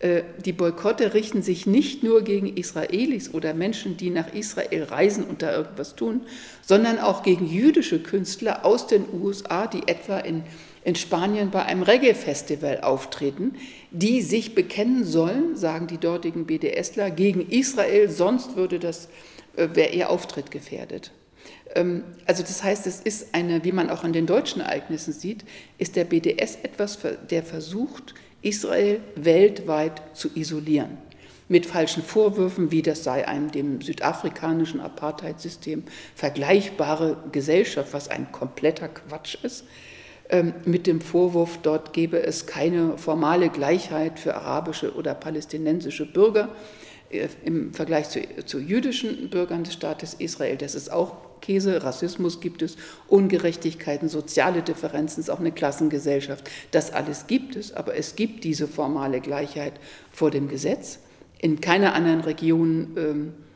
äh, 0.00 0.22
die 0.44 0.52
Boykotte 0.52 1.14
richten 1.14 1.42
sich 1.42 1.66
nicht 1.66 2.02
nur 2.02 2.22
gegen 2.22 2.56
Israelis 2.56 3.34
oder 3.34 3.54
Menschen, 3.54 3.96
die 3.96 4.10
nach 4.10 4.32
Israel 4.32 4.84
reisen 4.84 5.24
und 5.24 5.42
da 5.42 5.54
irgendwas 5.54 5.96
tun, 5.96 6.22
sondern 6.62 6.98
auch 6.98 7.22
gegen 7.22 7.46
jüdische 7.46 8.00
Künstler 8.00 8.64
aus 8.64 8.86
den 8.86 9.04
USA, 9.12 9.66
die 9.66 9.88
etwa 9.88 10.18
in 10.18 10.42
in 10.84 10.94
Spanien 10.94 11.50
bei 11.50 11.64
einem 11.64 11.82
Reggae-Festival 11.82 12.80
auftreten, 12.80 13.54
die 13.90 14.22
sich 14.22 14.54
bekennen 14.54 15.04
sollen, 15.04 15.56
sagen 15.56 15.86
die 15.86 15.98
dortigen 15.98 16.46
BDSler, 16.46 17.10
gegen 17.10 17.48
Israel, 17.48 18.08
sonst 18.08 18.56
würde 18.56 18.78
das, 18.78 19.08
äh, 19.56 19.68
wäre 19.74 19.90
ihr 19.90 20.10
Auftritt 20.10 20.50
gefährdet. 20.50 21.12
Ähm, 21.74 22.04
also 22.26 22.42
das 22.42 22.62
heißt, 22.62 22.86
es 22.86 23.00
ist 23.00 23.34
eine, 23.34 23.64
wie 23.64 23.72
man 23.72 23.90
auch 23.90 24.04
an 24.04 24.12
den 24.12 24.26
deutschen 24.26 24.60
Ereignissen 24.60 25.12
sieht, 25.12 25.44
ist 25.78 25.96
der 25.96 26.04
BDS 26.04 26.56
etwas, 26.62 26.98
der 27.30 27.42
versucht, 27.42 28.14
Israel 28.42 29.00
weltweit 29.16 30.00
zu 30.14 30.30
isolieren. 30.34 30.98
Mit 31.48 31.64
falschen 31.64 32.02
Vorwürfen, 32.02 32.70
wie 32.70 32.82
das 32.82 33.04
sei 33.04 33.26
einem 33.26 33.50
dem 33.50 33.80
südafrikanischen 33.80 34.80
Apartheidssystem 34.80 35.82
vergleichbare 36.14 37.16
Gesellschaft, 37.32 37.94
was 37.94 38.08
ein 38.08 38.30
kompletter 38.32 38.88
Quatsch 38.88 39.38
ist. 39.42 39.64
Ähm, 40.30 40.52
mit 40.66 40.86
dem 40.86 41.00
Vorwurf, 41.00 41.58
dort 41.62 41.94
gebe 41.94 42.22
es 42.22 42.46
keine 42.46 42.98
formale 42.98 43.48
Gleichheit 43.48 44.18
für 44.18 44.34
arabische 44.34 44.94
oder 44.94 45.14
palästinensische 45.14 46.04
Bürger 46.04 46.50
äh, 47.08 47.28
im 47.46 47.72
Vergleich 47.72 48.10
zu, 48.10 48.20
zu 48.44 48.58
jüdischen 48.58 49.30
Bürgern 49.30 49.64
des 49.64 49.72
Staates 49.72 50.12
Israel. 50.12 50.58
Das 50.58 50.74
ist 50.74 50.92
auch 50.92 51.16
Käse, 51.40 51.82
Rassismus 51.82 52.40
gibt 52.40 52.60
es, 52.60 52.76
Ungerechtigkeiten, 53.06 54.10
soziale 54.10 54.60
Differenzen, 54.62 55.20
ist 55.20 55.30
auch 55.30 55.40
eine 55.40 55.52
Klassengesellschaft. 55.52 56.50
Das 56.72 56.92
alles 56.92 57.26
gibt 57.26 57.56
es, 57.56 57.72
aber 57.72 57.96
es 57.96 58.14
gibt 58.14 58.44
diese 58.44 58.68
formale 58.68 59.20
Gleichheit 59.20 59.74
vor 60.12 60.30
dem 60.30 60.48
Gesetz. 60.48 60.98
In 61.40 61.60
keiner 61.60 61.94
anderen 61.94 62.20
Region 62.20 62.96
ähm, 62.98 63.28
äh, 63.28 63.47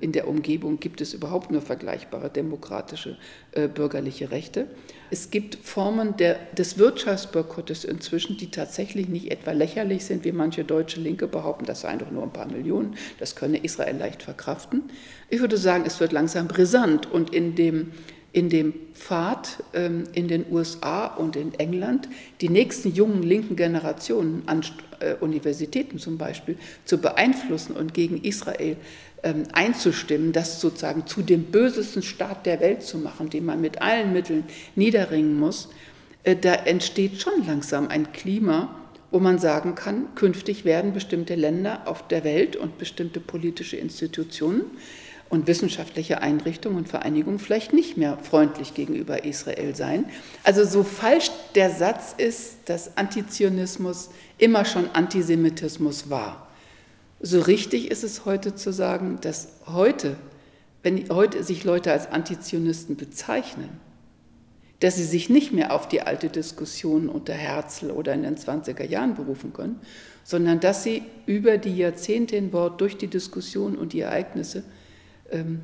in 0.00 0.12
der 0.12 0.26
Umgebung 0.26 0.80
gibt 0.80 1.02
es 1.02 1.12
überhaupt 1.12 1.50
nur 1.50 1.60
vergleichbare 1.60 2.30
demokratische 2.30 3.18
äh, 3.52 3.68
bürgerliche 3.68 4.30
Rechte. 4.30 4.66
Es 5.10 5.30
gibt 5.30 5.56
Formen 5.56 6.16
der, 6.16 6.36
des 6.56 6.78
Wirtschaftsboykottes 6.78 7.84
inzwischen, 7.84 8.38
die 8.38 8.50
tatsächlich 8.50 9.08
nicht 9.08 9.30
etwa 9.30 9.52
lächerlich 9.52 10.06
sind, 10.06 10.24
wie 10.24 10.32
manche 10.32 10.64
deutsche 10.64 11.00
Linke 11.00 11.26
behaupten, 11.26 11.66
das 11.66 11.82
seien 11.82 11.98
doch 11.98 12.10
nur 12.10 12.22
ein 12.22 12.32
paar 12.32 12.46
Millionen, 12.46 12.96
das 13.18 13.36
könne 13.36 13.58
Israel 13.58 13.98
leicht 13.98 14.22
verkraften. 14.22 14.84
Ich 15.28 15.40
würde 15.40 15.58
sagen, 15.58 15.84
es 15.86 16.00
wird 16.00 16.12
langsam 16.12 16.48
brisant 16.48 17.10
und 17.12 17.34
in 17.34 17.54
dem, 17.54 17.92
in 18.32 18.48
dem 18.48 18.74
Pfad 18.94 19.62
ähm, 19.74 20.04
in 20.12 20.28
den 20.28 20.44
USA 20.50 21.06
und 21.06 21.36
in 21.36 21.54
England 21.54 22.08
die 22.40 22.48
nächsten 22.48 22.92
jungen 22.92 23.22
linken 23.22 23.56
Generationen 23.56 24.42
an 24.46 24.62
äh, 25.00 25.14
Universitäten 25.14 25.98
zum 25.98 26.18
Beispiel 26.18 26.56
zu 26.84 26.98
beeinflussen 26.98 27.76
und 27.76 27.94
gegen 27.94 28.22
Israel 28.22 28.76
ähm, 29.22 29.44
einzustimmen, 29.52 30.32
das 30.32 30.60
sozusagen 30.60 31.06
zu 31.06 31.22
dem 31.22 31.44
bösesten 31.44 32.02
Staat 32.02 32.46
der 32.46 32.60
Welt 32.60 32.82
zu 32.82 32.98
machen, 32.98 33.30
den 33.30 33.44
man 33.44 33.60
mit 33.60 33.82
allen 33.82 34.12
Mitteln 34.12 34.44
niederringen 34.76 35.38
muss, 35.38 35.68
äh, 36.22 36.36
da 36.36 36.54
entsteht 36.54 37.20
schon 37.20 37.46
langsam 37.46 37.88
ein 37.88 38.12
Klima, 38.12 38.76
wo 39.10 39.18
man 39.18 39.38
sagen 39.38 39.74
kann, 39.74 40.14
künftig 40.14 40.64
werden 40.64 40.92
bestimmte 40.92 41.34
Länder 41.34 41.82
auf 41.86 42.06
der 42.06 42.22
Welt 42.22 42.54
und 42.56 42.78
bestimmte 42.78 43.18
politische 43.18 43.76
Institutionen 43.76 44.62
und 45.30 45.46
wissenschaftliche 45.46 46.20
Einrichtungen 46.20 46.76
und 46.76 46.88
Vereinigungen 46.88 47.38
vielleicht 47.38 47.72
nicht 47.72 47.96
mehr 47.96 48.18
freundlich 48.18 48.74
gegenüber 48.74 49.24
Israel 49.24 49.74
sein. 49.76 50.04
Also 50.42 50.64
so 50.64 50.82
falsch 50.82 51.30
der 51.54 51.70
Satz 51.70 52.14
ist, 52.16 52.56
dass 52.66 52.96
Antizionismus 52.96 54.10
immer 54.38 54.64
schon 54.64 54.90
Antisemitismus 54.92 56.10
war. 56.10 56.48
So 57.20 57.40
richtig 57.40 57.90
ist 57.90 58.02
es 58.02 58.24
heute 58.24 58.56
zu 58.56 58.72
sagen, 58.72 59.18
dass 59.20 59.48
heute, 59.66 60.16
wenn 60.82 61.08
heute 61.10 61.44
sich 61.44 61.62
Leute 61.62 61.92
als 61.92 62.10
Antizionisten 62.10 62.96
bezeichnen, 62.96 63.68
dass 64.80 64.96
sie 64.96 65.04
sich 65.04 65.28
nicht 65.28 65.52
mehr 65.52 65.72
auf 65.72 65.86
die 65.86 66.00
alte 66.00 66.28
Diskussion 66.28 67.08
unter 67.08 67.34
Herzl 67.34 67.90
oder 67.90 68.14
in 68.14 68.22
den 68.22 68.36
20er 68.36 68.84
Jahren 68.84 69.14
berufen 69.14 69.52
können, 69.52 69.78
sondern 70.24 70.58
dass 70.58 70.82
sie 70.82 71.02
über 71.26 71.58
die 71.58 71.76
Jahrzehnte 71.76 72.34
hinweg 72.34 72.78
durch 72.78 72.96
die 72.96 73.08
Diskussion 73.08 73.76
und 73.76 73.92
die 73.92 74.00
Ereignisse 74.00 74.64
ähm, 75.30 75.60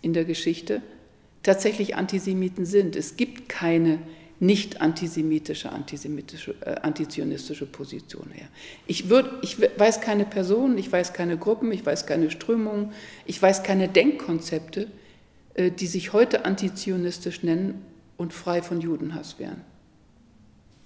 in 0.00 0.12
der 0.12 0.24
Geschichte 0.24 0.82
tatsächlich 1.42 1.96
Antisemiten 1.96 2.66
sind. 2.66 2.96
Es 2.96 3.16
gibt 3.16 3.48
keine 3.48 3.98
nicht 4.42 4.80
antisemitische, 4.80 5.70
antisemitische, 5.70 6.56
äh, 6.62 6.74
antizionistische 6.82 7.64
Position 7.64 8.28
her. 8.32 8.48
Ich, 8.88 9.08
würd, 9.08 9.30
ich 9.42 9.56
weiß 9.60 10.00
keine 10.00 10.24
Personen, 10.24 10.76
ich 10.78 10.90
weiß 10.90 11.12
keine 11.12 11.38
Gruppen, 11.38 11.70
ich 11.70 11.86
weiß 11.86 12.06
keine 12.06 12.28
Strömungen, 12.28 12.92
ich 13.24 13.40
weiß 13.40 13.62
keine 13.62 13.88
Denkkonzepte, 13.88 14.88
äh, 15.54 15.70
die 15.70 15.86
sich 15.86 16.12
heute 16.12 16.44
antizionistisch 16.44 17.44
nennen 17.44 17.84
und 18.16 18.32
frei 18.32 18.62
von 18.62 18.80
Judenhass 18.80 19.38
wären. 19.38 19.60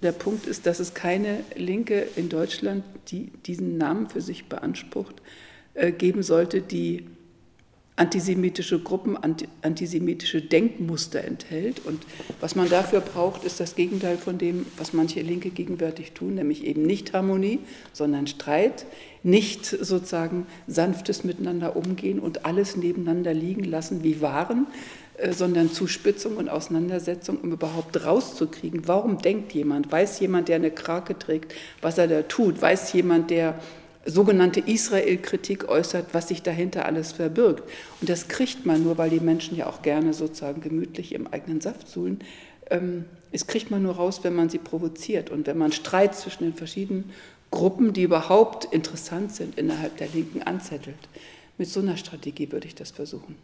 Der 0.03 0.11
Punkt 0.11 0.45
ist, 0.45 0.67
dass 0.67 0.79
es 0.79 0.93
keine 0.93 1.43
Linke 1.55 2.07
in 2.15 2.29
Deutschland, 2.29 2.83
die 3.07 3.31
diesen 3.47 3.79
Namen 3.79 4.07
für 4.07 4.21
sich 4.21 4.45
beansprucht, 4.45 5.15
äh, 5.73 5.91
geben 5.91 6.21
sollte, 6.21 6.61
die 6.61 7.07
antisemitische 7.97 8.79
Gruppen, 8.79 9.17
antisemitische 9.63 10.41
Denkmuster 10.41 11.23
enthält. 11.23 11.83
Und 11.83 12.03
was 12.39 12.55
man 12.55 12.69
dafür 12.69 13.01
braucht, 13.01 13.43
ist 13.43 13.59
das 13.59 13.75
Gegenteil 13.75 14.17
von 14.17 14.37
dem, 14.37 14.67
was 14.77 14.93
manche 14.93 15.21
Linke 15.21 15.49
gegenwärtig 15.49 16.11
tun, 16.11 16.35
nämlich 16.35 16.63
eben 16.63 16.83
nicht 16.83 17.13
Harmonie, 17.13 17.59
sondern 17.93 18.27
Streit, 18.27 18.85
nicht 19.23 19.65
sozusagen 19.65 20.45
sanftes 20.67 21.23
Miteinander 21.23 21.75
umgehen 21.75 22.19
und 22.19 22.45
alles 22.45 22.77
nebeneinander 22.77 23.33
liegen 23.33 23.63
lassen 23.63 24.03
wie 24.03 24.21
Waren, 24.21 24.67
äh, 25.17 25.33
sondern 25.33 25.71
Zuspitzung 25.71 26.37
und 26.37 26.49
Auseinandersetzung, 26.49 27.39
um 27.39 27.51
überhaupt 27.51 28.05
rauszukriegen, 28.05 28.87
warum 28.87 29.17
denkt 29.17 29.53
jemand, 29.53 29.91
weiß 29.91 30.19
jemand, 30.19 30.49
der 30.49 30.57
eine 30.57 30.69
Krake 30.69 31.17
trägt, 31.17 31.55
was 31.81 31.97
er 31.97 32.07
da 32.07 32.21
tut, 32.21 32.61
weiß 32.61 32.93
jemand, 32.93 33.31
der 33.31 33.59
sogenannte 34.07 34.61
Israel-Kritik 34.61 35.69
äußert, 35.69 36.13
was 36.13 36.29
sich 36.29 36.41
dahinter 36.41 36.85
alles 36.85 37.11
verbirgt. 37.11 37.63
Und 38.01 38.09
das 38.09 38.27
kriegt 38.27 38.65
man 38.65 38.83
nur, 38.83 38.97
weil 38.97 39.09
die 39.09 39.19
Menschen 39.19 39.57
ja 39.57 39.67
auch 39.67 39.81
gerne 39.81 40.13
sozusagen 40.13 40.61
gemütlich 40.61 41.13
im 41.13 41.27
eigenen 41.27 41.61
Saft 41.61 41.87
suhlen. 41.87 42.19
Ähm, 42.69 43.05
es 43.31 43.47
kriegt 43.47 43.69
man 43.69 43.83
nur 43.83 43.95
raus, 43.95 44.21
wenn 44.23 44.35
man 44.35 44.49
sie 44.49 44.57
provoziert 44.57 45.29
und 45.29 45.47
wenn 45.47 45.57
man 45.57 45.71
Streit 45.71 46.15
zwischen 46.15 46.43
den 46.43 46.53
verschiedenen 46.53 47.11
Gruppen, 47.51 47.93
die 47.93 48.03
überhaupt 48.03 48.65
interessant 48.65 49.33
sind, 49.33 49.57
innerhalb 49.57 49.97
der 49.97 50.07
Linken 50.13 50.41
anzettelt. 50.41 50.95
Mit 51.57 51.69
so 51.69 51.79
einer 51.79 51.97
Strategie 51.97 52.51
würde 52.51 52.67
ich 52.67 52.75
das 52.75 52.91
versuchen. 52.91 53.35